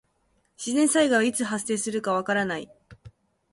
[0.57, 2.67] 自然災害はいつ発生するかわからない。